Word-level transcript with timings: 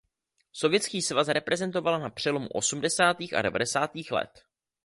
Sovětský 0.53 1.01
svaz 1.01 1.27
reprezentovala 1.27 1.97
na 1.97 2.09
přelomu 2.09 2.47
osmdesátých 2.47 3.33
a 3.33 3.41
devadesátých 3.41 4.11
let. 4.11 4.43